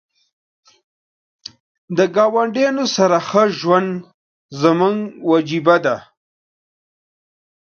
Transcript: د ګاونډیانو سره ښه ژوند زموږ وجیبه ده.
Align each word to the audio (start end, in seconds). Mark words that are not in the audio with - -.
د 1.97 1.99
ګاونډیانو 2.15 2.85
سره 2.95 3.17
ښه 3.27 3.43
ژوند 3.59 3.89
زموږ 4.61 4.97
وجیبه 5.29 5.75
ده. 5.85 5.97